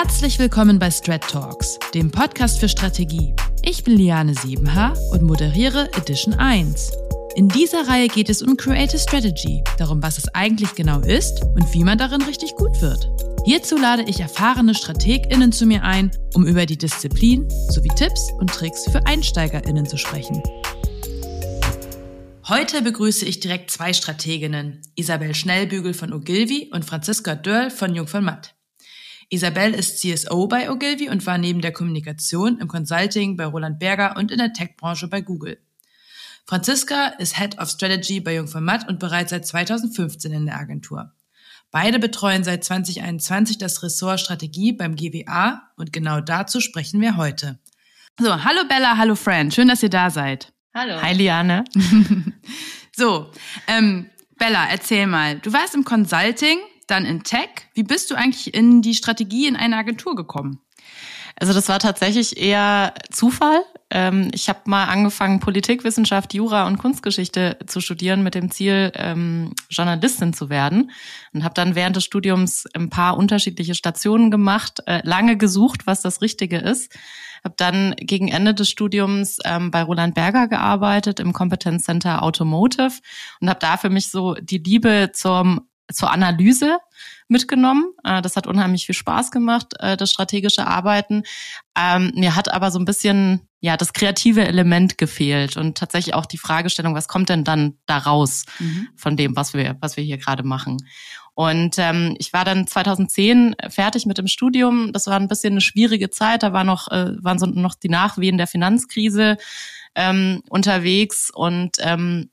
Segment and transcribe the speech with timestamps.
[0.00, 3.34] Herzlich willkommen bei Strat Talks, dem Podcast für Strategie.
[3.62, 6.92] Ich bin Liane Siebenhaar und moderiere Edition 1.
[7.34, 11.74] In dieser Reihe geht es um Creative Strategy, darum, was es eigentlich genau ist und
[11.74, 13.10] wie man darin richtig gut wird.
[13.44, 18.50] Hierzu lade ich erfahrene StrategInnen zu mir ein, um über die Disziplin sowie Tipps und
[18.50, 20.40] Tricks für EinsteigerInnen zu sprechen.
[22.46, 28.06] Heute begrüße ich direkt zwei Strateginnen, Isabel Schnellbügel von Ogilvy und Franziska Dörl von Jung
[28.06, 28.54] von Matt.
[29.30, 34.16] Isabel ist CSO bei Ogilvy und war neben der Kommunikation im Consulting bei Roland Berger
[34.16, 35.58] und in der Tech-Branche bei Google.
[36.46, 40.56] Franziska ist Head of Strategy bei Jung von Matt und bereits seit 2015 in der
[40.58, 41.12] Agentur.
[41.70, 47.58] Beide betreuen seit 2021 das Ressort Strategie beim GWA und genau dazu sprechen wir heute.
[48.18, 50.54] So, hallo Bella, hallo Fran, schön, dass ihr da seid.
[50.72, 51.02] Hallo.
[51.02, 51.64] Hi Liane.
[52.96, 53.30] so,
[53.66, 54.08] ähm,
[54.38, 56.58] Bella, erzähl mal, du warst im Consulting,
[56.90, 57.48] dann in Tech.
[57.74, 60.60] Wie bist du eigentlich in die Strategie in eine Agentur gekommen?
[61.40, 63.62] Also das war tatsächlich eher Zufall.
[63.90, 69.54] Ähm, ich habe mal angefangen, Politikwissenschaft, Jura und Kunstgeschichte zu studieren mit dem Ziel, ähm,
[69.70, 70.90] Journalistin zu werden.
[71.32, 76.02] Und habe dann während des Studiums ein paar unterschiedliche Stationen gemacht, äh, lange gesucht, was
[76.02, 76.92] das Richtige ist.
[77.44, 82.94] Habe dann gegen Ende des Studiums ähm, bei Roland Berger gearbeitet im Competence Center Automotive
[83.40, 86.78] und habe da für mich so die Liebe zum zur Analyse
[87.28, 87.92] mitgenommen.
[88.04, 91.22] Äh, das hat unheimlich viel Spaß gemacht, äh, das strategische Arbeiten.
[91.76, 96.26] Ähm, mir hat aber so ein bisschen ja das kreative Element gefehlt und tatsächlich auch
[96.26, 98.88] die Fragestellung, was kommt denn dann daraus mhm.
[98.96, 100.78] von dem, was wir was wir hier gerade machen?
[101.34, 104.92] Und ähm, ich war dann 2010 fertig mit dem Studium.
[104.92, 106.42] Das war ein bisschen eine schwierige Zeit.
[106.42, 109.36] Da war noch äh, waren so noch die Nachwehen der Finanzkrise
[109.94, 112.28] ähm, unterwegs und ähm,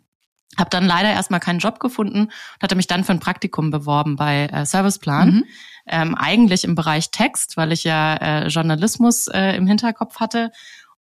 [0.58, 4.16] habe dann leider erstmal keinen Job gefunden und hatte mich dann für ein Praktikum beworben
[4.16, 5.30] bei äh, Serviceplan.
[5.30, 5.44] Mhm.
[5.88, 10.52] Ähm, eigentlich im Bereich Text, weil ich ja äh, Journalismus äh, im Hinterkopf hatte.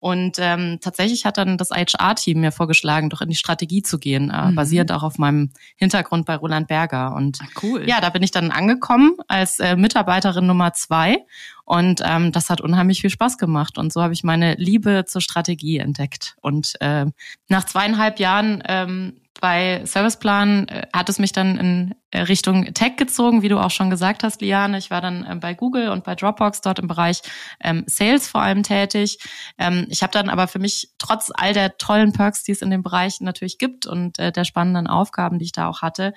[0.03, 4.31] Und ähm, tatsächlich hat dann das HR-Team mir vorgeschlagen, doch in die Strategie zu gehen,
[4.31, 4.55] äh, mhm.
[4.55, 7.15] basierend auch auf meinem Hintergrund bei Roland Berger.
[7.15, 7.87] Und Ach, cool.
[7.87, 11.19] ja, da bin ich dann angekommen als äh, Mitarbeiterin Nummer zwei.
[11.63, 13.77] Und ähm, das hat unheimlich viel Spaß gemacht.
[13.77, 16.35] Und so habe ich meine Liebe zur Strategie entdeckt.
[16.41, 17.05] Und äh,
[17.47, 22.95] nach zweieinhalb Jahren ähm, bei Serviceplan äh, hat es mich dann in äh, Richtung Tech
[22.97, 24.77] gezogen, wie du auch schon gesagt hast, Liane.
[24.77, 27.21] Ich war dann ähm, bei Google und bei Dropbox dort im Bereich
[27.61, 29.17] ähm, Sales vor allem tätig.
[29.57, 32.69] Ähm, ich habe dann aber für mich trotz all der tollen Perks, die es in
[32.69, 36.13] dem Bereich natürlich gibt und äh, der spannenden Aufgaben, die ich da auch hatte,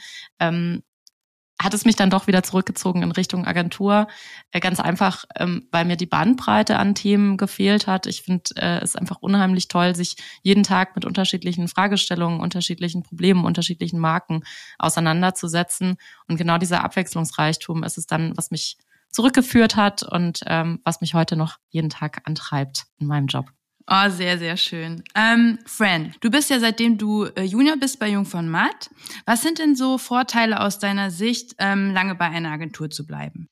[1.60, 4.08] hat es mich dann doch wieder zurückgezogen in Richtung Agentur.
[4.50, 8.06] Äh, ganz einfach, ähm, weil mir die Bandbreite an Themen gefehlt hat.
[8.06, 13.44] Ich finde äh, es einfach unheimlich toll, sich jeden Tag mit unterschiedlichen Fragestellungen, unterschiedlichen Problemen,
[13.44, 14.42] unterschiedlichen Marken
[14.78, 15.96] auseinanderzusetzen.
[16.28, 18.76] Und genau dieser Abwechslungsreichtum ist es dann, was mich
[19.10, 23.50] zurückgeführt hat und ähm, was mich heute noch jeden Tag antreibt in meinem Job.
[23.88, 25.04] Oh, sehr, sehr schön.
[25.14, 28.91] Ähm, Fran, du bist ja seitdem du äh, Junior bist bei Jung von Matt.
[29.26, 33.48] Was sind denn so Vorteile aus deiner Sicht, ähm, lange bei einer Agentur zu bleiben?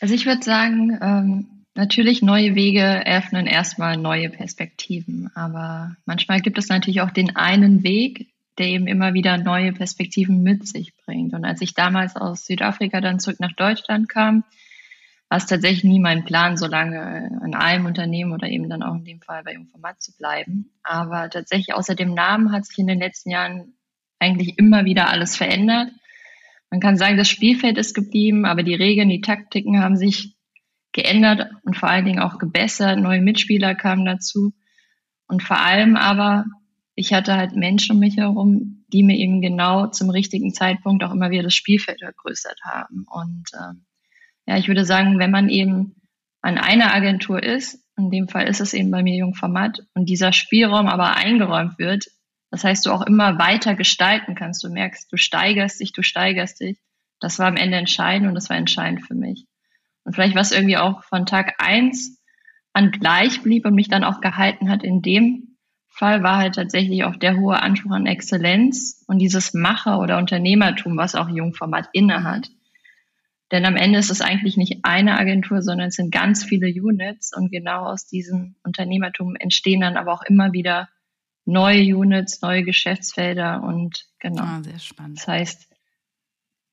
[0.00, 5.30] Also ich würde sagen, ähm, natürlich neue Wege öffnen erstmal neue Perspektiven.
[5.34, 8.28] Aber manchmal gibt es natürlich auch den einen Weg,
[8.58, 11.32] der eben immer wieder neue Perspektiven mit sich bringt.
[11.32, 14.44] Und als ich damals aus Südafrika dann zurück nach Deutschland kam,
[15.28, 18.94] war es tatsächlich nie mein Plan, so lange in einem Unternehmen oder eben dann auch
[18.94, 20.72] in dem Fall bei Jungformat zu bleiben.
[20.82, 23.74] Aber tatsächlich außer dem Namen hat sich in den letzten Jahren
[24.18, 25.90] eigentlich immer wieder alles verändert.
[26.70, 30.36] Man kann sagen, das Spielfeld ist geblieben, aber die Regeln, die Taktiken haben sich
[30.92, 32.98] geändert und vor allen Dingen auch gebessert.
[32.98, 34.52] Neue Mitspieler kamen dazu.
[35.26, 36.46] Und vor allem aber,
[36.94, 41.12] ich hatte halt Menschen um mich herum, die mir eben genau zum richtigen Zeitpunkt auch
[41.12, 43.04] immer wieder das Spielfeld vergrößert haben.
[43.10, 43.84] Und ähm,
[44.48, 45.94] ja, ich würde sagen, wenn man eben
[46.40, 50.32] an einer Agentur ist, in dem Fall ist es eben bei mir Jungformat, und dieser
[50.32, 52.06] Spielraum aber eingeräumt wird,
[52.50, 54.64] das heißt, du auch immer weiter gestalten kannst.
[54.64, 56.78] Du merkst, du steigerst dich, du steigerst dich.
[57.20, 59.46] Das war am Ende entscheidend und das war entscheidend für mich.
[60.04, 62.22] Und vielleicht was irgendwie auch von Tag eins
[62.72, 65.58] an gleich blieb und mich dann auch gehalten hat in dem
[65.88, 70.96] Fall war halt tatsächlich auch der hohe Anspruch an Exzellenz und dieses Macher- oder Unternehmertum,
[70.96, 72.48] was auch Jungformat innehat.
[73.50, 77.34] Denn am Ende ist es eigentlich nicht eine Agentur, sondern es sind ganz viele Units
[77.34, 80.88] und genau aus diesem Unternehmertum entstehen dann aber auch immer wieder
[81.46, 84.42] neue Units, neue Geschäftsfelder und genau.
[84.42, 85.18] Ah, sehr spannend.
[85.18, 85.67] Das heißt,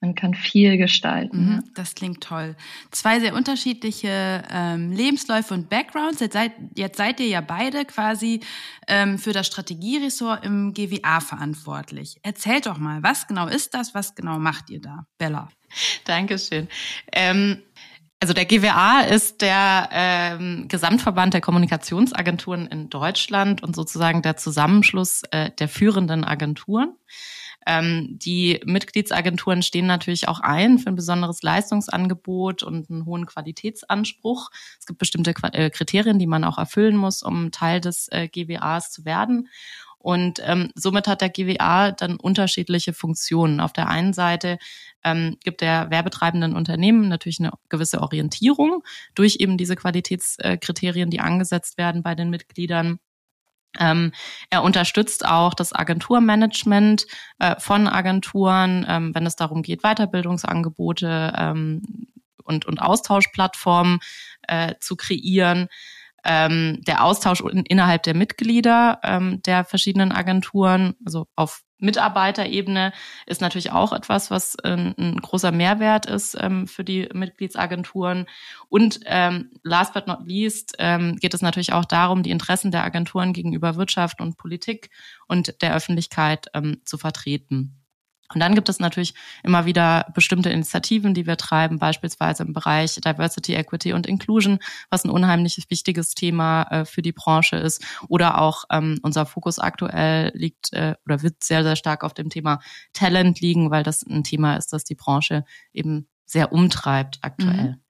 [0.06, 1.56] man kann viel gestalten.
[1.56, 2.56] Mhm, das klingt toll.
[2.92, 6.19] Zwei sehr unterschiedliche ähm, Lebensläufe und Backgrounds.
[6.19, 8.42] Jetzt seid, jetzt seid ihr ja beide quasi
[8.88, 12.18] ähm, für das Strategieressort im GWA verantwortlich.
[12.24, 13.94] Erzählt doch mal, was genau ist das?
[13.96, 15.50] Was genau macht ihr da, Bella?
[16.06, 16.68] Dankeschön.
[17.12, 17.62] Ähm,
[18.22, 25.24] Also der GWA ist der ähm, Gesamtverband der Kommunikationsagenturen in Deutschland und sozusagen der Zusammenschluss
[25.31, 26.96] äh, der führenden Agenturen.
[27.65, 34.51] Ähm, die Mitgliedsagenturen stehen natürlich auch ein für ein besonderes Leistungsangebot und einen hohen Qualitätsanspruch.
[34.79, 38.91] Es gibt bestimmte äh, Kriterien, die man auch erfüllen muss, um Teil des äh, GWAs
[38.91, 39.50] zu werden.
[40.06, 43.59] Und ähm, somit hat der GWA dann unterschiedliche Funktionen.
[43.59, 44.59] Auf der einen Seite
[45.03, 48.83] ähm, gibt der werbetreibenden Unternehmen natürlich eine gewisse Orientierung
[49.15, 53.00] durch eben diese Qualitätskriterien, die angesetzt werden bei den Mitgliedern.
[53.80, 54.12] Ähm,
[54.50, 57.06] er unterstützt auch das Agenturmanagement
[57.39, 61.81] äh, von Agenturen, ähm, wenn es darum geht, Weiterbildungsangebote ähm,
[62.44, 64.00] und, und Austauschplattformen
[64.48, 65.68] äh, zu kreieren.
[66.24, 72.94] Ähm, der Austausch in, innerhalb der Mitglieder ähm, der verschiedenen Agenturen, also auf Mitarbeiterebene,
[73.25, 78.25] ist natürlich auch etwas, was ein, ein großer Mehrwert ist ähm, für die Mitgliedsagenturen.
[78.69, 82.83] Und ähm, last but not least ähm, geht es natürlich auch darum, die Interessen der
[82.83, 84.89] Agenturen gegenüber Wirtschaft und Politik
[85.27, 86.48] und der Öffentlichkeit
[86.83, 87.85] zu vertreten.
[88.33, 89.13] Und dann gibt es natürlich
[89.44, 95.04] immer wieder bestimmte Initiativen, die wir treiben, beispielsweise im Bereich Diversity, Equity und Inclusion, was
[95.04, 97.83] ein unheimlich wichtiges Thema äh, für die Branche ist.
[98.07, 102.30] Oder auch ähm, unser Fokus aktuell liegt äh, oder wird sehr, sehr stark auf dem
[102.30, 102.60] Thema
[102.94, 107.72] Talent liegen, weil das ein Thema ist, das die Branche eben sehr umtreibt aktuell.
[107.72, 107.81] Mhm.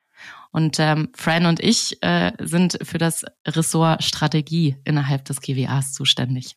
[0.52, 6.56] Und ähm, Fran und ich äh, sind für das Ressort Strategie innerhalb des GWAs zuständig.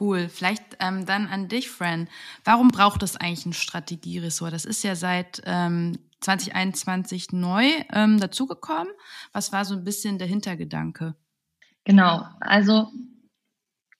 [0.00, 0.28] Cool.
[0.28, 2.08] Vielleicht ähm, dann an dich, Fran.
[2.44, 4.52] Warum braucht es eigentlich ein Strategieressort?
[4.52, 8.92] Das ist ja seit ähm, 2021 neu ähm, dazugekommen.
[9.32, 11.14] Was war so ein bisschen der Hintergedanke?
[11.84, 12.26] Genau.
[12.40, 12.90] Also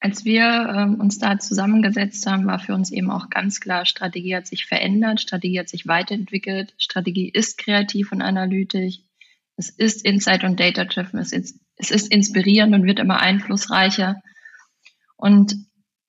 [0.00, 4.36] als wir ähm, uns da zusammengesetzt haben, war für uns eben auch ganz klar, Strategie
[4.36, 9.00] hat sich verändert, Strategie hat sich weiterentwickelt, Strategie ist kreativ und analytisch,
[9.56, 11.32] es ist Insight und Data-Driven, es
[11.78, 14.22] es ist inspirierend und wird immer einflussreicher.
[15.16, 15.56] Und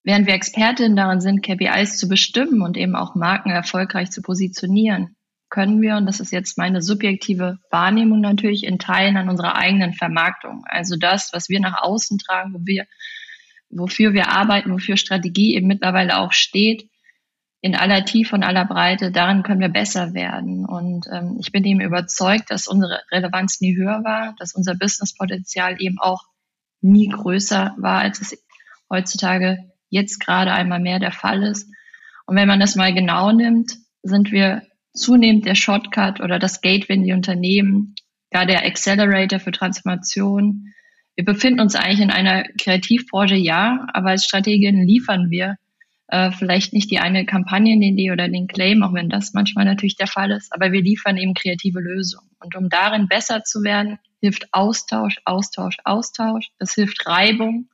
[0.08, 5.18] Während wir Expertinnen darin sind, KPIs zu bestimmen und eben auch Marken erfolgreich zu positionieren,
[5.50, 9.92] können wir, und das ist jetzt meine subjektive Wahrnehmung natürlich, in Teilen an unserer eigenen
[9.92, 10.64] Vermarktung.
[10.66, 12.86] Also das, was wir nach außen tragen, wo wir,
[13.70, 16.90] wofür wir arbeiten, wofür Strategie eben mittlerweile auch steht,
[17.60, 20.66] in aller Tiefe und aller Breite, darin können wir besser werden.
[20.66, 25.82] Und ähm, ich bin eben überzeugt, dass unsere Relevanz nie höher war, dass unser Businesspotenzial
[25.82, 26.24] eben auch
[26.80, 28.42] nie größer war, als es
[28.90, 31.70] heutzutage jetzt gerade einmal mehr der Fall ist.
[32.26, 33.74] Und wenn man das mal genau nimmt,
[34.04, 34.64] sind wir
[34.94, 37.96] zunehmend der Shortcut oder das Gateway in die Unternehmen,
[38.32, 40.74] gar der Accelerator für Transformation.
[41.16, 45.58] Wir befinden uns eigentlich in einer Kreativbranche, ja, aber als Strategin liefern wir
[46.08, 50.08] äh, vielleicht nicht die eine Kampagnenidee oder den Claim, auch wenn das manchmal natürlich der
[50.08, 52.30] Fall ist, aber wir liefern eben kreative Lösungen.
[52.40, 56.50] Und um darin besser zu werden, hilft Austausch, Austausch, Austausch.
[56.60, 57.70] Das hilft Reibung.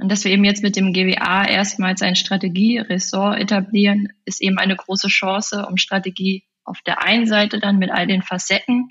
[0.00, 4.74] Und dass wir eben jetzt mit dem GWA erstmals ein Strategieressort etablieren, ist eben eine
[4.74, 8.88] große Chance, um Strategie auf der einen Seite dann mit all den Facetten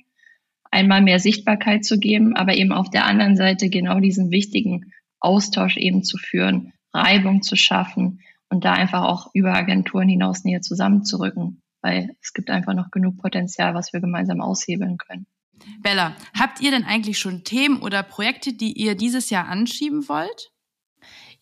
[0.69, 5.77] einmal mehr Sichtbarkeit zu geben, aber eben auf der anderen Seite genau diesen wichtigen Austausch
[5.77, 11.63] eben zu führen, Reibung zu schaffen und da einfach auch über Agenturen hinaus näher zusammenzurücken,
[11.81, 15.25] weil es gibt einfach noch genug Potenzial, was wir gemeinsam aushebeln können.
[15.81, 20.51] Bella, habt ihr denn eigentlich schon Themen oder Projekte, die ihr dieses Jahr anschieben wollt?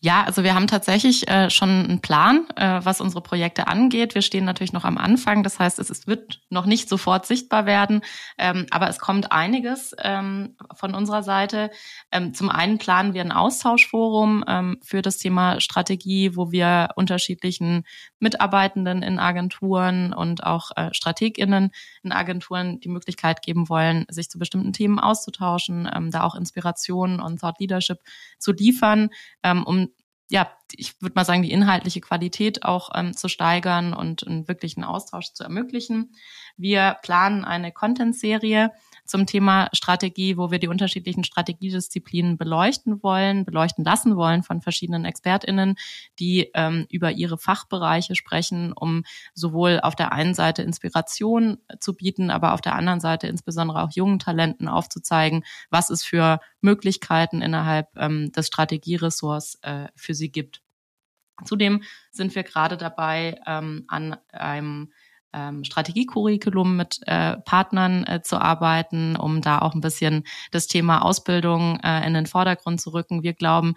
[0.00, 4.14] Ja, also wir haben tatsächlich äh, schon einen Plan, äh, was unsere Projekte angeht.
[4.14, 7.66] Wir stehen natürlich noch am Anfang, das heißt, es, es wird noch nicht sofort sichtbar
[7.66, 8.02] werden,
[8.38, 11.72] ähm, aber es kommt einiges ähm, von unserer Seite.
[12.12, 17.82] Ähm, zum einen planen wir ein Austauschforum ähm, für das Thema Strategie, wo wir unterschiedlichen
[18.20, 24.38] Mitarbeitenden in Agenturen und auch äh, StrategInnen in Agenturen die Möglichkeit geben wollen, sich zu
[24.38, 27.98] bestimmten Themen auszutauschen, ähm, da auch Inspirationen und Thought Leadership
[28.38, 29.10] zu liefern,
[29.42, 29.88] ähm, um
[30.30, 34.84] ja, ich würde mal sagen, die inhaltliche Qualität auch ähm, zu steigern und einen wirklichen
[34.84, 36.12] Austausch zu ermöglichen.
[36.56, 38.72] Wir planen eine Content-Serie
[39.08, 45.06] zum Thema Strategie, wo wir die unterschiedlichen Strategiedisziplinen beleuchten wollen, beleuchten lassen wollen von verschiedenen
[45.06, 45.76] ExpertInnen,
[46.18, 52.30] die ähm, über ihre Fachbereiche sprechen, um sowohl auf der einen Seite Inspiration zu bieten,
[52.30, 57.88] aber auf der anderen Seite insbesondere auch jungen Talenten aufzuzeigen, was es für Möglichkeiten innerhalb
[57.96, 60.60] ähm, des Strategieressorts äh, für sie gibt.
[61.44, 64.92] Zudem sind wir gerade dabei, ähm, an einem
[65.32, 71.02] ähm, Strategiecurriculum mit äh, Partnern äh, zu arbeiten, um da auch ein bisschen das Thema
[71.02, 73.22] Ausbildung äh, in den Vordergrund zu rücken.
[73.22, 73.74] Wir glauben,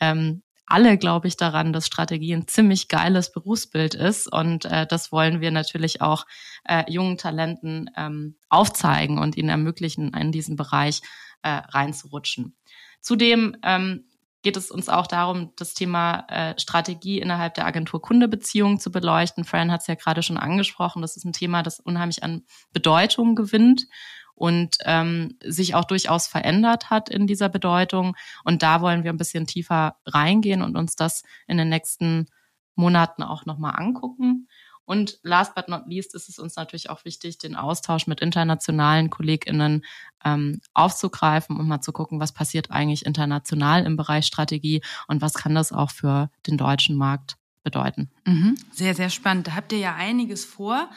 [0.00, 4.32] ähm, alle, glaube ich, daran, dass Strategie ein ziemlich geiles Berufsbild ist.
[4.32, 6.26] Und äh, das wollen wir natürlich auch
[6.64, 11.02] äh, jungen Talenten ähm, aufzeigen und ihnen ermöglichen, in diesen Bereich
[11.42, 12.56] äh, reinzurutschen.
[13.00, 14.06] Zudem ähm,
[14.44, 19.44] geht es uns auch darum, das Thema äh, Strategie innerhalb der Agentur-Kunde-Beziehung zu beleuchten.
[19.44, 21.02] Fran hat es ja gerade schon angesprochen.
[21.02, 23.86] Das ist ein Thema, das unheimlich an Bedeutung gewinnt
[24.34, 28.14] und ähm, sich auch durchaus verändert hat in dieser Bedeutung.
[28.44, 32.26] Und da wollen wir ein bisschen tiefer reingehen und uns das in den nächsten
[32.74, 34.48] Monaten auch nochmal angucken.
[34.84, 39.10] Und last but not least ist es uns natürlich auch wichtig, den Austausch mit internationalen
[39.10, 39.84] KollegInnen
[40.24, 45.34] ähm, aufzugreifen und mal zu gucken, was passiert eigentlich international im Bereich Strategie und was
[45.34, 48.10] kann das auch für den deutschen Markt bedeuten.
[48.26, 48.56] Mhm.
[48.70, 49.48] Sehr, sehr spannend.
[49.48, 50.90] Da habt ihr ja einiges vor.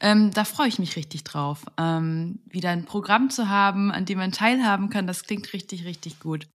[0.00, 1.64] Ähm, da freue ich mich richtig drauf.
[1.78, 6.20] Ähm, wieder ein Programm zu haben, an dem man teilhaben kann, das klingt richtig, richtig
[6.20, 6.46] gut.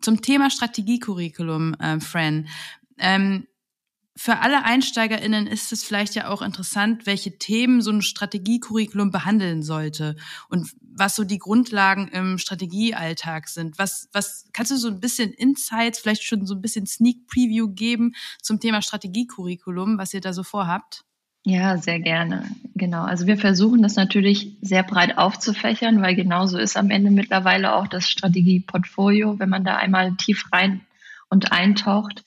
[0.00, 2.48] Zum Thema Strategiecurriculum, äh, Fran.
[2.98, 3.46] Ähm,
[4.16, 9.62] für alle EinsteigerInnen ist es vielleicht ja auch interessant, welche Themen so ein Strategiecurriculum behandeln
[9.62, 10.14] sollte
[10.48, 13.76] und was so die Grundlagen im Strategiealltag sind.
[13.78, 17.68] Was, was kannst du so ein bisschen Insights, vielleicht schon so ein bisschen Sneak Preview
[17.68, 21.04] geben zum Thema Strategiecurriculum, was ihr da so vorhabt?
[21.46, 22.48] Ja, sehr gerne.
[22.74, 23.02] Genau.
[23.02, 27.88] Also wir versuchen das natürlich sehr breit aufzufächern, weil genauso ist am Ende mittlerweile auch
[27.88, 30.82] das Strategieportfolio, wenn man da einmal tief rein
[31.28, 32.24] und eintaucht.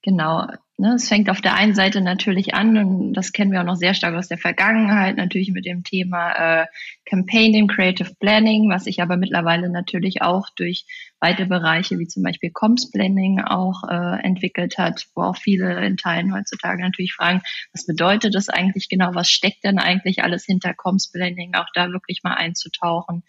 [0.00, 0.46] Genau.
[0.76, 3.76] Ne, es fängt auf der einen Seite natürlich an, und das kennen wir auch noch
[3.76, 6.66] sehr stark aus der Vergangenheit, natürlich mit dem Thema äh,
[7.06, 10.86] Campaigning, Creative Planning, was sich aber mittlerweile natürlich auch durch
[11.20, 15.96] weite Bereiche wie zum Beispiel Comms Planning auch äh, entwickelt hat, wo auch viele in
[15.96, 17.40] Teilen heutzutage natürlich fragen,
[17.72, 21.90] was bedeutet das eigentlich genau, was steckt denn eigentlich alles hinter Comms Planning, auch da
[21.90, 23.22] wirklich mal einzutauchen.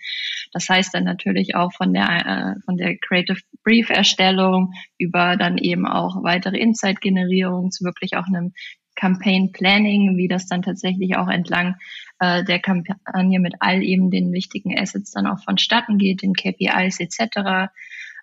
[0.51, 5.57] Das heißt dann natürlich auch von der, äh, von der Creative Brief Erstellung über dann
[5.57, 8.53] eben auch weitere Insight Generierung zu wirklich auch einem
[8.95, 11.75] Campaign Planning, wie das dann tatsächlich auch entlang
[12.19, 16.99] äh, der Kampagne mit all eben den wichtigen Assets dann auch vonstatten geht, den KPIs
[16.99, 17.71] etc.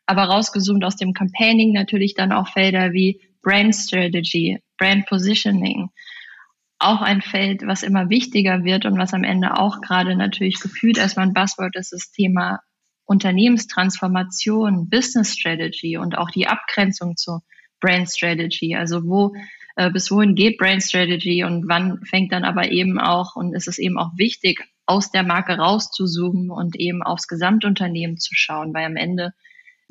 [0.07, 5.91] Aber rausgezoomt aus dem Campaigning natürlich dann auch Felder wie Brand Strategy, Brand Positioning.
[6.79, 10.99] Auch ein Feld, was immer wichtiger wird und was am Ende auch gerade natürlich gefühlt
[10.99, 12.61] erstmal ein Buzzword ist, das Thema
[13.05, 17.43] Unternehmenstransformation, Business Strategy und auch die Abgrenzung zur
[17.81, 18.75] Brand Strategy.
[18.75, 19.35] Also wo
[19.77, 23.69] äh, bis wohin geht Brand Strategy und wann fängt dann aber eben auch und ist
[23.69, 28.85] es eben auch wichtig, aus der Marke rauszuzoomen und eben aufs Gesamtunternehmen zu schauen, weil
[28.85, 29.33] am Ende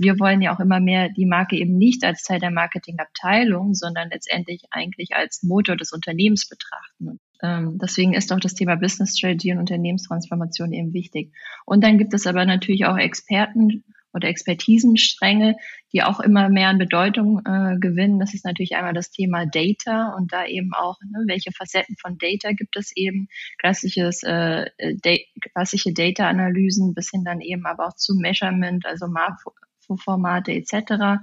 [0.02, 4.10] wir wollen ja auch immer mehr die Marke eben nicht als Teil der Marketingabteilung, sondern
[4.10, 7.08] letztendlich eigentlich als Motor des Unternehmens betrachten.
[7.08, 11.34] Und, ähm, deswegen ist auch das Thema Business Strategy und Unternehmenstransformation eben wichtig.
[11.66, 15.56] Und dann gibt es aber natürlich auch Experten oder Expertisenstränge,
[15.94, 18.20] die auch immer mehr an Bedeutung äh, gewinnen.
[18.20, 22.18] Das ist natürlich einmal das Thema Data und da eben auch, ne, welche Facetten von
[22.18, 23.28] Data gibt es eben,
[23.60, 25.16] klassisches, äh, da
[25.54, 31.22] klassische Data-Analysen bis hin dann eben aber auch zu Measurement, also Makroformate etc.,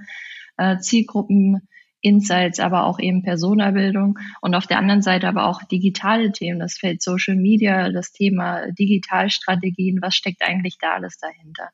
[0.57, 1.69] äh, Zielgruppen,
[2.01, 6.79] Insights, aber auch eben Personabildung und auf der anderen Seite aber auch digitale Themen, das
[6.79, 11.71] Feld Social Media, das Thema Digitalstrategien, was steckt eigentlich da alles dahinter?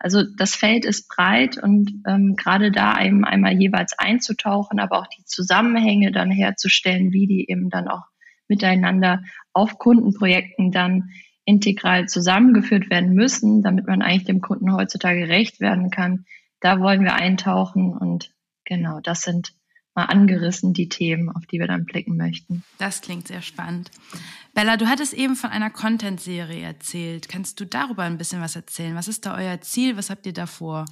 [0.00, 5.06] Also das Feld ist breit und ähm, gerade da eben einmal jeweils einzutauchen, aber auch
[5.06, 8.04] die Zusammenhänge dann herzustellen, wie die eben dann auch
[8.48, 11.10] miteinander auf Kundenprojekten dann
[11.44, 16.26] integral zusammengeführt werden müssen, damit man eigentlich dem Kunden heutzutage gerecht werden kann.
[16.60, 18.32] Da wollen wir eintauchen und
[18.64, 19.52] genau, das sind
[19.98, 22.62] mal angerissen, die Themen, auf die wir dann blicken möchten.
[22.78, 23.90] Das klingt sehr spannend.
[24.54, 27.28] Bella, du hattest eben von einer Content-Serie erzählt.
[27.28, 28.94] Kannst du darüber ein bisschen was erzählen?
[28.94, 29.96] Was ist da euer Ziel?
[29.96, 30.84] Was habt ihr da vor?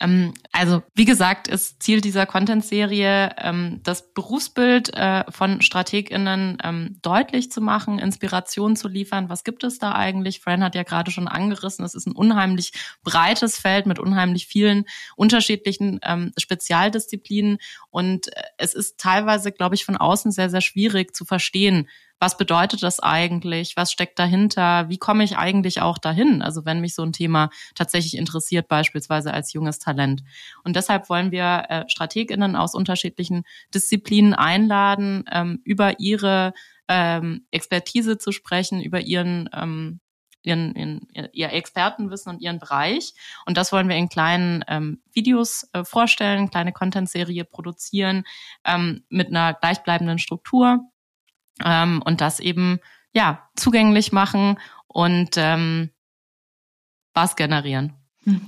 [0.00, 6.98] Ähm, also wie gesagt, ist Ziel dieser Content-Serie, ähm, das Berufsbild äh, von StrategInnen ähm,
[7.02, 9.28] deutlich zu machen, Inspiration zu liefern.
[9.28, 10.40] Was gibt es da eigentlich?
[10.40, 14.84] Fran hat ja gerade schon angerissen, es ist ein unheimlich breites Feld mit unheimlich vielen
[15.16, 16.00] unterschiedlichen
[16.36, 17.58] Spezialdisziplinen
[17.90, 21.88] und äh, es ist teilweise, glaube ich, von außen sehr, sehr schwierig zu verstehen,
[22.20, 23.76] was bedeutet das eigentlich?
[23.76, 24.88] Was steckt dahinter?
[24.88, 26.42] Wie komme ich eigentlich auch dahin?
[26.42, 30.22] Also wenn mich so ein Thema tatsächlich interessiert, beispielsweise als junges Talent.
[30.64, 36.52] Und deshalb wollen wir äh, Strateginnen aus unterschiedlichen Disziplinen einladen, ähm, über ihre
[36.88, 40.00] ähm, Expertise zu sprechen, über ihren ähm,
[40.42, 43.12] ihren, ihren, ihr Expertenwissen und ihren Bereich.
[43.44, 48.24] Und das wollen wir in kleinen ähm, Videos äh, vorstellen, kleine Content-Serie produzieren
[48.64, 50.88] ähm, mit einer gleichbleibenden Struktur
[51.64, 52.78] ähm, und das eben
[53.12, 55.90] ja zugänglich machen und ähm,
[57.14, 57.94] was generieren.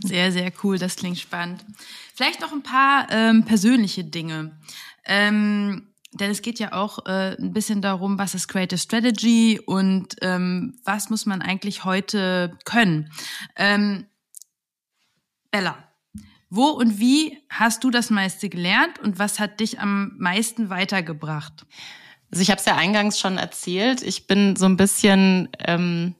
[0.04, 1.64] Sehr, sehr cool, das klingt spannend.
[2.14, 4.58] Vielleicht noch ein paar ähm, persönliche Dinge.
[5.04, 10.16] Ähm, denn es geht ja auch äh, ein bisschen darum, was ist Creative Strategy und
[10.22, 13.12] ähm, was muss man eigentlich heute können.
[13.56, 14.06] Ähm,
[15.50, 15.76] Bella,
[16.48, 21.64] wo und wie hast du das meiste gelernt und was hat dich am meisten weitergebracht?
[22.30, 24.02] Also ich habe es ja eingangs schon erzählt.
[24.02, 26.14] Ich bin so ein bisschen ähm,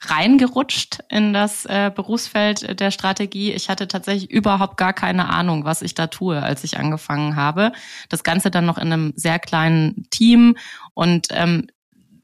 [0.00, 3.52] reingerutscht in das äh, Berufsfeld der Strategie.
[3.52, 7.72] Ich hatte tatsächlich überhaupt gar keine Ahnung, was ich da tue, als ich angefangen habe.
[8.08, 10.56] Das Ganze dann noch in einem sehr kleinen Team
[10.94, 11.68] und ähm,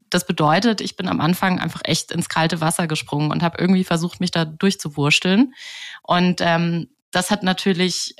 [0.09, 3.83] das bedeutet, ich bin am Anfang einfach echt ins kalte Wasser gesprungen und habe irgendwie
[3.83, 5.53] versucht, mich da durchzuwursteln.
[6.01, 8.15] Und ähm, das hat natürlich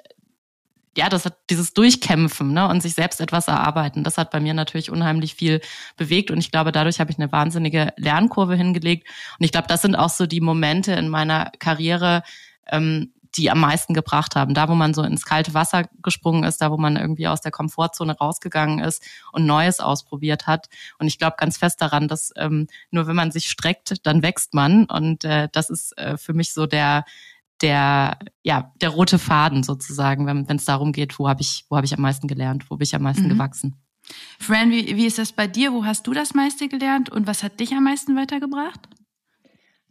[1.00, 4.54] ja, das hat dieses Durchkämpfen ne, und sich selbst etwas erarbeiten, das hat bei mir
[4.54, 5.62] natürlich unheimlich viel
[5.96, 9.08] bewegt und ich glaube, dadurch habe ich eine wahnsinnige Lernkurve hingelegt
[9.40, 12.24] und ich glaube, das sind auch so die Momente in meiner Karriere,
[12.68, 14.54] ähm, die am meisten gebracht haben.
[14.54, 17.52] Da, wo man so ins kalte Wasser gesprungen ist, da, wo man irgendwie aus der
[17.52, 20.68] Komfortzone rausgegangen ist und Neues ausprobiert hat.
[20.98, 24.54] Und ich glaube ganz fest daran, dass ähm, nur wenn man sich streckt, dann wächst
[24.54, 24.86] man.
[24.86, 27.06] Und äh, das ist äh, für mich so der
[27.62, 31.86] der, ja, der rote Faden sozusagen, wenn es darum geht, wo habe ich, wo habe
[31.86, 33.30] ich am meisten gelernt, wo bin ich am meisten mhm.
[33.30, 33.76] gewachsen.
[34.40, 35.74] Fran, wie, wie ist das bei dir?
[35.74, 38.90] Wo hast du das meiste gelernt und was hat dich am meisten weitergebracht?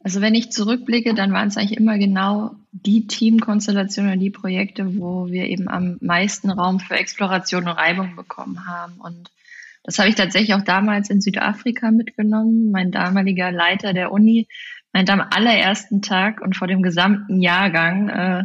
[0.00, 5.28] Also wenn ich zurückblicke, dann waren es eigentlich immer genau die Teamkonstellationen, die Projekte, wo
[5.28, 8.94] wir eben am meisten Raum für Exploration und Reibung bekommen haben.
[9.00, 9.30] Und
[9.82, 12.70] das habe ich tatsächlich auch damals in Südafrika mitgenommen.
[12.70, 14.46] Mein damaliger Leiter der Uni
[14.98, 18.44] meinte am allerersten Tag und vor dem gesamten Jahrgang, äh,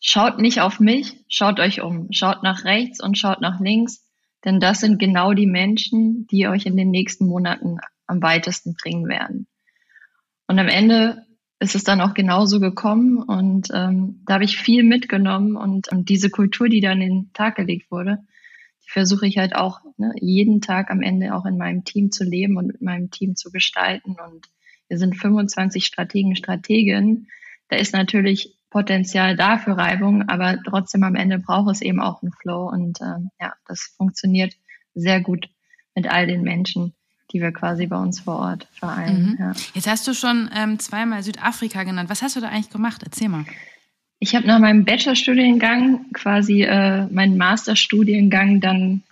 [0.00, 4.06] schaut nicht auf mich, schaut euch um, schaut nach rechts und schaut nach links,
[4.44, 9.08] denn das sind genau die Menschen, die euch in den nächsten Monaten am weitesten bringen
[9.08, 9.46] werden.
[10.46, 11.24] Und am Ende
[11.58, 16.10] ist es dann auch genauso gekommen und ähm, da habe ich viel mitgenommen und, und
[16.10, 18.18] diese Kultur, die dann in den Tag gelegt wurde,
[18.84, 22.24] die versuche ich halt auch ne, jeden Tag am Ende auch in meinem Team zu
[22.24, 24.48] leben und mit meinem Team zu gestalten und
[24.88, 27.28] wir sind 25 Strategen, Strateginnen.
[27.68, 32.22] Da ist natürlich Potenzial da für Reibung, aber trotzdem am Ende braucht es eben auch
[32.22, 34.54] einen Flow und ähm, ja, das funktioniert
[34.94, 35.48] sehr gut
[35.94, 36.94] mit all den Menschen,
[37.32, 39.32] die wir quasi bei uns vor Ort vereinen.
[39.32, 39.36] Mhm.
[39.38, 39.52] Ja.
[39.74, 42.10] Jetzt hast du schon ähm, zweimal Südafrika genannt.
[42.10, 43.02] Was hast du da eigentlich gemacht?
[43.04, 43.44] Erzähl mal.
[44.20, 49.02] Ich habe nach meinem Bachelorstudiengang quasi äh, meinen Masterstudiengang dann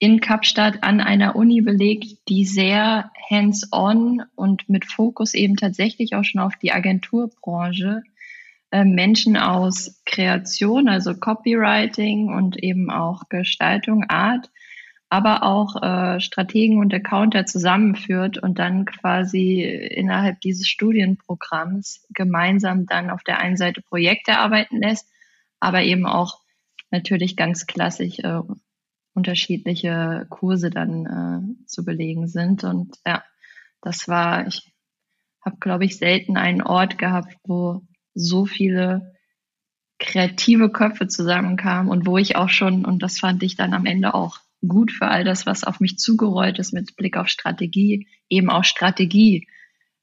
[0.00, 6.24] in Kapstadt an einer Uni belegt, die sehr hands-on und mit Fokus eben tatsächlich auch
[6.24, 8.02] schon auf die Agenturbranche
[8.70, 14.50] äh, Menschen aus Kreation, also Copywriting und eben auch Gestaltung, Art,
[15.10, 23.10] aber auch äh, Strategen und Accounter zusammenführt und dann quasi innerhalb dieses Studienprogramms gemeinsam dann
[23.10, 25.06] auf der einen Seite Projekte arbeiten lässt,
[25.60, 26.40] aber eben auch
[26.90, 28.40] natürlich ganz klassisch äh,
[29.14, 32.64] unterschiedliche Kurse dann äh, zu belegen sind.
[32.64, 33.22] Und ja,
[33.82, 34.72] das war, ich
[35.44, 37.82] habe, glaube ich, selten einen Ort gehabt, wo
[38.14, 39.14] so viele
[39.98, 44.14] kreative Köpfe zusammenkamen und wo ich auch schon, und das fand ich dann am Ende
[44.14, 48.50] auch gut für all das, was auf mich zugerollt ist mit Blick auf Strategie, eben
[48.50, 49.46] auch Strategie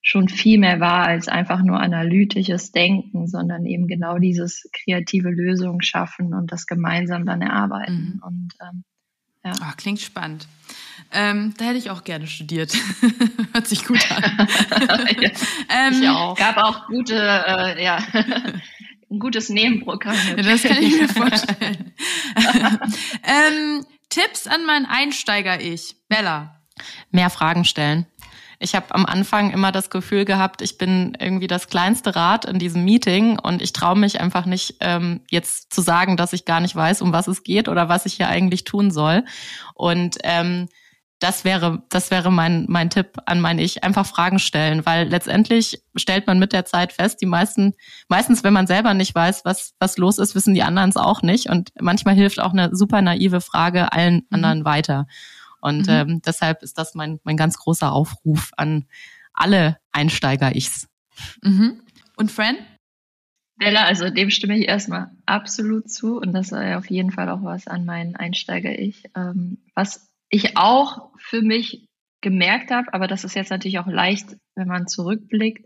[0.01, 5.81] schon viel mehr war als einfach nur analytisches Denken, sondern eben genau dieses kreative Lösungen
[5.81, 8.13] schaffen und das gemeinsam dann erarbeiten.
[8.15, 8.23] Mhm.
[8.23, 8.83] Und ähm,
[9.47, 9.53] ja.
[9.61, 10.47] Oh, klingt spannend.
[11.11, 12.73] Ähm, da hätte ich auch gerne studiert.
[13.53, 14.47] Hört sich gut an.
[15.21, 15.29] ja,
[15.69, 16.37] ähm, ich auch.
[16.37, 17.97] Gab auch gute, äh, ja,
[19.09, 20.17] ein gutes Nebenprogramm.
[20.35, 21.93] Ja, das kann ich mir vorstellen.
[23.23, 25.95] ähm, Tipps an mein Einsteiger-Ich.
[26.09, 26.61] Bella.
[27.11, 28.05] Mehr Fragen stellen.
[28.59, 32.59] Ich habe am Anfang immer das Gefühl gehabt, ich bin irgendwie das kleinste Rad in
[32.59, 36.59] diesem Meeting und ich traue mich einfach nicht, ähm, jetzt zu sagen, dass ich gar
[36.59, 39.25] nicht weiß, um was es geht oder was ich hier eigentlich tun soll.
[39.75, 40.69] Und ähm,
[41.19, 43.83] das wäre, das wäre mein, mein Tipp an mein Ich.
[43.83, 47.73] Einfach Fragen stellen, weil letztendlich stellt man mit der Zeit fest, die meisten,
[48.07, 51.23] meistens, wenn man selber nicht weiß, was, was los ist, wissen die anderen es auch
[51.23, 51.49] nicht.
[51.49, 54.25] Und manchmal hilft auch eine super naive Frage allen mhm.
[54.31, 55.07] anderen weiter.
[55.61, 55.93] Und mhm.
[55.93, 58.85] ähm, deshalb ist das mein, mein ganz großer Aufruf an
[59.33, 60.87] alle Einsteiger-Ichs.
[61.41, 61.81] Mhm.
[62.15, 62.57] Und Fran?
[63.57, 67.43] Bella, also dem stimme ich erstmal absolut zu und das sei auf jeden Fall auch
[67.43, 69.05] was an meinen Einsteiger-Ich.
[69.15, 71.87] Ähm, was ich auch für mich
[72.21, 75.65] gemerkt habe, aber das ist jetzt natürlich auch leicht, wenn man zurückblickt,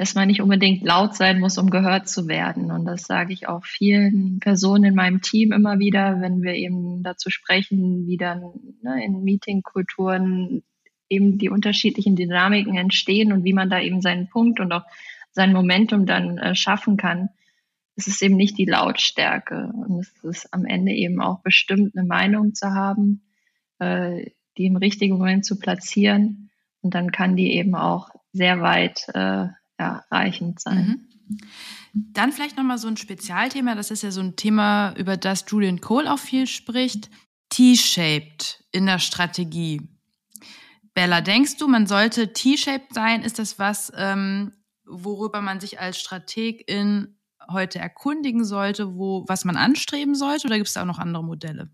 [0.00, 2.70] dass man nicht unbedingt laut sein muss, um gehört zu werden.
[2.70, 7.02] Und das sage ich auch vielen Personen in meinem Team immer wieder, wenn wir eben
[7.02, 8.40] dazu sprechen, wie dann
[8.80, 10.62] ne, in Meetingkulturen
[11.10, 14.84] eben die unterschiedlichen Dynamiken entstehen und wie man da eben seinen Punkt und auch
[15.32, 17.28] sein Momentum dann äh, schaffen kann,
[17.94, 19.70] ist es eben nicht die Lautstärke.
[19.86, 23.20] Und es ist am Ende eben auch bestimmt eine Meinung zu haben,
[23.80, 26.48] äh, die im richtigen Moment zu platzieren.
[26.80, 29.48] Und dann kann die eben auch sehr weit äh,
[29.80, 31.06] ja, reichend sein.
[31.28, 31.38] Mhm.
[31.92, 35.80] Dann vielleicht nochmal so ein Spezialthema, das ist ja so ein Thema, über das Julian
[35.80, 37.10] Cole auch viel spricht.
[37.48, 39.88] T-shaped in der Strategie.
[40.94, 43.22] Bella, denkst du, man sollte T-shaped sein?
[43.22, 44.52] Ist das was, ähm,
[44.84, 47.16] worüber man sich als Strategin
[47.50, 50.46] heute erkundigen sollte, wo, was man anstreben sollte?
[50.46, 51.70] Oder gibt es da auch noch andere Modelle?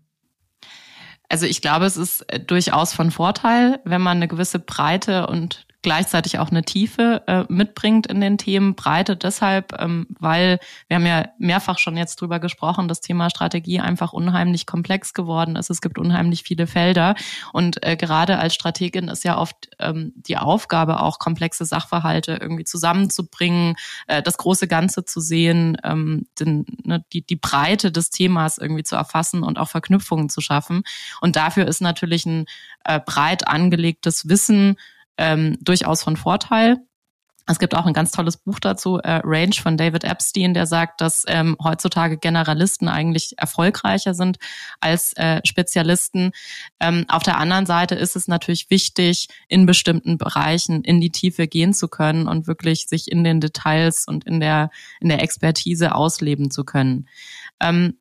[1.29, 5.66] Also ich glaube, es ist äh, durchaus von Vorteil, wenn man eine gewisse Breite und
[5.87, 8.75] gleichzeitig auch eine Tiefe äh, mitbringt in den Themen.
[8.75, 13.79] Breite deshalb, ähm, weil wir haben ja mehrfach schon jetzt drüber gesprochen, das Thema Strategie
[13.79, 15.69] einfach unheimlich komplex geworden ist.
[15.69, 17.15] Es gibt unheimlich viele Felder
[17.53, 22.65] und äh, gerade als Strategin ist ja oft ähm, die Aufgabe auch komplexe Sachverhalte irgendwie
[22.65, 23.75] zusammenzubringen,
[24.07, 28.83] äh, das große Ganze zu sehen, ähm, den, ne, die, die Breite des Themas irgendwie
[28.83, 30.83] zu erfassen und auch Verknüpfungen zu schaffen.
[31.21, 32.45] Und dafür ist natürlich ein
[32.83, 34.75] äh, breit angelegtes Wissen
[35.17, 36.77] ähm, durchaus von Vorteil.
[37.49, 40.99] Es gibt auch ein ganz tolles Buch dazu, äh, Range von David Epstein, der sagt,
[40.99, 44.37] dass ähm, heutzutage Generalisten eigentlich erfolgreicher sind
[44.81, 46.31] als äh, Spezialisten.
[46.81, 51.47] Ähm, auf der anderen Seite ist es natürlich wichtig, in bestimmten Bereichen in die Tiefe
[51.47, 55.95] gehen zu können und wirklich sich in den Details und in der, in der Expertise
[55.95, 57.07] ausleben zu können.
[57.61, 57.97] Ähm,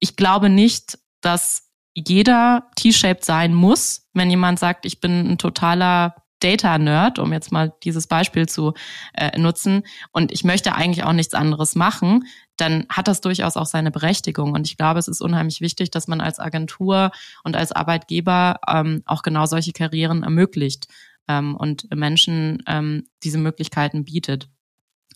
[0.00, 4.08] ich glaube nicht, dass jeder T-shaped sein muss.
[4.12, 8.74] Wenn jemand sagt, ich bin ein totaler Data-Nerd, um jetzt mal dieses Beispiel zu
[9.14, 12.24] äh, nutzen, und ich möchte eigentlich auch nichts anderes machen,
[12.56, 14.52] dann hat das durchaus auch seine Berechtigung.
[14.52, 17.10] Und ich glaube, es ist unheimlich wichtig, dass man als Agentur
[17.44, 20.86] und als Arbeitgeber ähm, auch genau solche Karrieren ermöglicht
[21.28, 24.48] ähm, und Menschen ähm, diese Möglichkeiten bietet.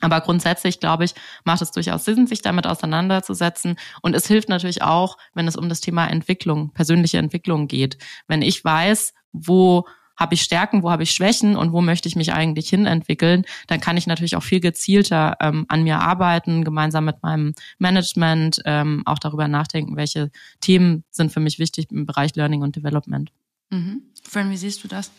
[0.00, 3.76] Aber grundsätzlich, glaube ich, macht es durchaus Sinn, sich damit auseinanderzusetzen.
[4.00, 7.98] Und es hilft natürlich auch, wenn es um das Thema Entwicklung, persönliche Entwicklung geht.
[8.26, 9.86] Wenn ich weiß, wo
[10.20, 13.80] habe ich Stärken, wo habe ich Schwächen und wo möchte ich mich eigentlich hinentwickeln, dann
[13.80, 19.02] kann ich natürlich auch viel gezielter ähm, an mir arbeiten, gemeinsam mit meinem Management, ähm,
[19.06, 20.30] auch darüber nachdenken, welche
[20.60, 23.32] Themen sind für mich wichtig im Bereich Learning und Development.
[23.70, 24.02] Mhm.
[24.22, 25.10] Fran, wie siehst du das?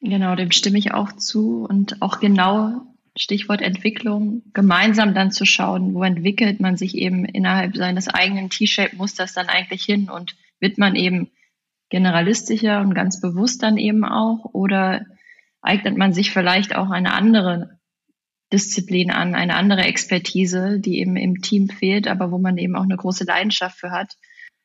[0.00, 5.92] Genau, dem stimme ich auch zu und auch genau Stichwort Entwicklung, gemeinsam dann zu schauen,
[5.92, 10.96] wo entwickelt man sich eben innerhalb seines eigenen T-Shape-Musters dann eigentlich hin und wird man
[10.96, 11.30] eben
[11.92, 14.46] generalistischer und ganz bewusst dann eben auch?
[14.54, 15.04] Oder
[15.60, 17.78] eignet man sich vielleicht auch eine andere
[18.50, 22.84] Disziplin an, eine andere Expertise, die eben im Team fehlt, aber wo man eben auch
[22.84, 24.14] eine große Leidenschaft für hat?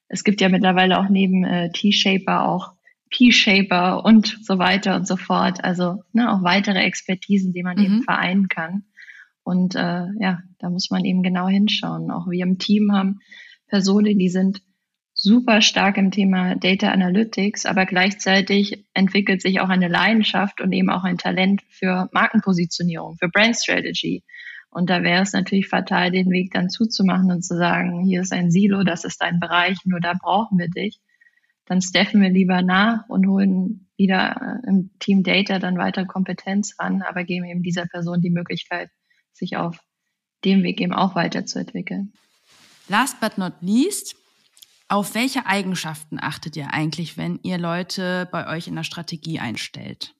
[0.07, 2.73] Es gibt ja mittlerweile auch neben äh, T-Shaper auch
[3.09, 5.63] P-Shaper und so weiter und so fort.
[5.63, 7.83] Also ne, auch weitere Expertisen, die man mhm.
[7.83, 8.83] eben vereinen kann.
[9.43, 12.09] Und äh, ja, da muss man eben genau hinschauen.
[12.11, 13.19] Auch wir im Team haben
[13.67, 14.61] Personen, die sind
[15.27, 20.89] super stark im Thema Data Analytics, aber gleichzeitig entwickelt sich auch eine Leidenschaft und eben
[20.89, 24.23] auch ein Talent für Markenpositionierung, für Brand Strategy.
[24.69, 28.31] Und da wäre es natürlich fatal, den Weg dann zuzumachen und zu sagen, hier ist
[28.31, 30.99] ein Silo, das ist ein Bereich, nur da brauchen wir dich.
[31.65, 36.75] Dann steffen wir lieber nach und holen wieder äh, im Team Data dann weiter Kompetenz
[36.79, 38.89] ran, aber geben eben dieser Person die Möglichkeit,
[39.33, 39.77] sich auf
[40.45, 42.13] dem Weg eben auch weiterzuentwickeln.
[42.87, 44.15] Last but not least,
[44.89, 50.13] auf welche Eigenschaften achtet ihr eigentlich, wenn ihr Leute bei euch in der Strategie einstellt?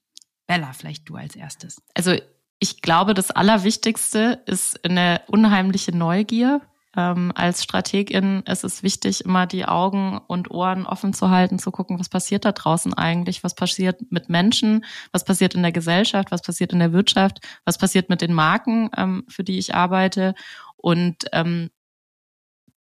[0.46, 1.82] Bella, vielleicht du als erstes.
[1.94, 2.16] Also
[2.60, 6.62] ich glaube, das Allerwichtigste ist eine unheimliche Neugier.
[6.96, 11.70] Ähm, als Strategin ist es wichtig, immer die Augen und Ohren offen zu halten, zu
[11.70, 16.32] gucken, was passiert da draußen eigentlich, was passiert mit Menschen, was passiert in der Gesellschaft,
[16.32, 20.34] was passiert in der Wirtschaft, was passiert mit den Marken, ähm, für die ich arbeite
[20.76, 21.70] und ähm,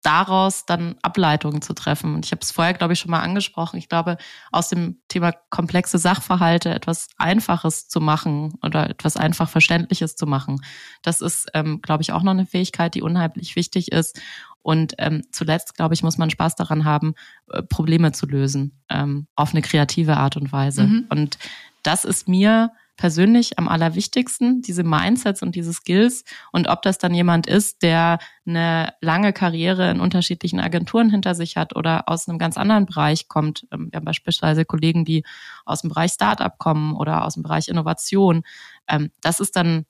[0.04, 2.14] daraus dann Ableitungen zu treffen.
[2.14, 3.78] Und ich habe es vorher, glaube ich, schon mal angesprochen.
[3.78, 4.18] Ich glaube,
[4.52, 10.60] aus dem Thema komplexe Sachverhalte etwas Einfaches zu machen oder etwas einfach Verständliches zu machen,
[11.02, 14.20] das ist, ähm, glaube ich, auch noch eine Fähigkeit, die unheimlich wichtig ist.
[14.62, 17.14] Und ähm, zuletzt, glaube ich, muss man Spaß daran haben,
[17.50, 20.84] äh, Probleme zu lösen, ähm, auf eine kreative Art und Weise.
[20.84, 21.06] Mhm.
[21.08, 21.38] Und
[21.82, 26.24] das ist mir persönlich am allerwichtigsten, diese Mindsets und diese Skills.
[26.52, 31.56] Und ob das dann jemand ist, der eine lange Karriere in unterschiedlichen Agenturen hinter sich
[31.56, 33.66] hat oder aus einem ganz anderen Bereich kommt.
[33.72, 35.24] Ähm, wir haben beispielsweise Kollegen, die
[35.64, 38.42] aus dem Bereich Startup kommen oder aus dem Bereich Innovation.
[38.88, 39.86] Ähm, das ist dann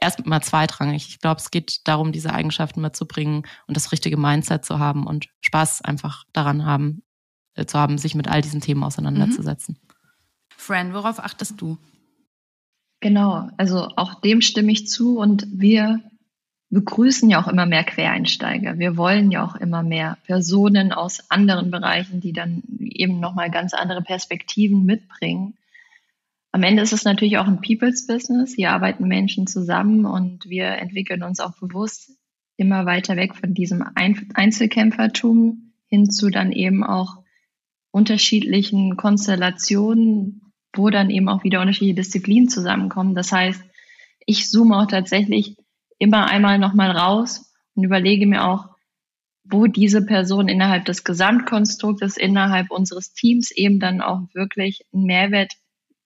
[0.00, 1.08] erstmal zweitrangig.
[1.08, 5.28] Ich glaube, es geht darum, diese Eigenschaften mitzubringen und das richtige Mindset zu haben und
[5.40, 7.02] Spaß einfach daran haben,
[7.54, 9.78] äh, zu haben, sich mit all diesen Themen auseinanderzusetzen.
[9.80, 9.94] Mhm.
[10.56, 11.78] Fran, worauf achtest du?
[13.00, 16.00] Genau, also auch dem stimme ich zu und wir
[16.68, 18.78] begrüßen ja auch immer mehr Quereinsteiger.
[18.78, 23.74] Wir wollen ja auch immer mehr Personen aus anderen Bereichen, die dann eben nochmal ganz
[23.74, 25.54] andere Perspektiven mitbringen.
[26.52, 28.54] Am Ende ist es natürlich auch ein People's Business.
[28.54, 32.12] Hier arbeiten Menschen zusammen und wir entwickeln uns auch bewusst
[32.56, 37.16] immer weiter weg von diesem Einzelkämpfertum hin zu dann eben auch
[37.90, 43.14] unterschiedlichen Konstellationen, wo dann eben auch wieder unterschiedliche Disziplinen zusammenkommen.
[43.14, 43.62] Das heißt,
[44.26, 45.56] ich zoome auch tatsächlich
[45.98, 48.66] immer einmal nochmal raus und überlege mir auch,
[49.44, 55.54] wo diese Person innerhalb des Gesamtkonstruktes, innerhalb unseres Teams eben dann auch wirklich einen Mehrwert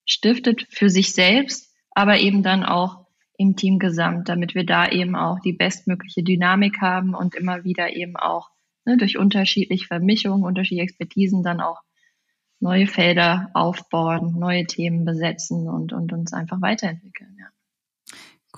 [0.07, 5.17] stiftet für sich selbst, aber eben dann auch im Team gesamt, damit wir da eben
[5.17, 8.51] auch die bestmögliche Dynamik haben und immer wieder eben auch
[8.85, 11.81] ne, durch unterschiedliche Vermischungen, unterschiedliche Expertisen dann auch
[12.65, 17.37] neue Felder aufbauen, neue Themen besetzen und, und uns einfach weiterentwickeln.
[17.39, 17.47] Ja.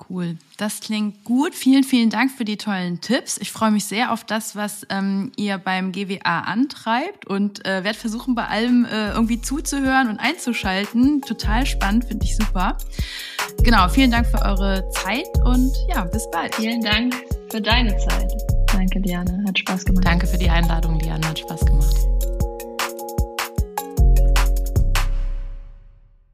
[0.09, 1.53] Cool, das klingt gut.
[1.53, 3.37] Vielen, vielen Dank für die tollen Tipps.
[3.39, 7.97] Ich freue mich sehr auf das, was ähm, ihr beim GWA antreibt und äh, werde
[7.97, 11.21] versuchen, bei allem äh, irgendwie zuzuhören und einzuschalten.
[11.21, 12.77] Total spannend, finde ich super.
[13.63, 16.55] Genau, vielen Dank für eure Zeit und ja, bis bald.
[16.55, 17.13] Vielen Dank
[17.49, 18.31] für deine Zeit.
[18.71, 19.43] Danke, Diane.
[19.47, 20.05] Hat Spaß gemacht.
[20.05, 21.27] Danke für die Einladung, Diane.
[21.27, 22.06] Hat Spaß gemacht.